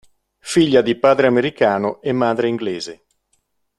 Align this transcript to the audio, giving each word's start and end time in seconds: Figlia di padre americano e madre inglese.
Figlia 0.39 0.81
di 0.81 0.95
padre 0.95 1.27
americano 1.27 2.01
e 2.01 2.11
madre 2.11 2.47
inglese. 2.47 3.03